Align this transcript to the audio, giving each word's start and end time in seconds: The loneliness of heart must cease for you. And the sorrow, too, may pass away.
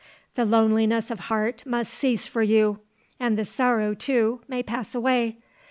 The 0.33 0.45
loneliness 0.45 1.11
of 1.11 1.19
heart 1.29 1.63
must 1.63 1.93
cease 1.93 2.25
for 2.25 2.41
you. 2.41 2.79
And 3.19 3.37
the 3.37 3.45
sorrow, 3.45 3.93
too, 3.93 4.41
may 4.47 4.63
pass 4.63 4.95
away. 4.95 5.37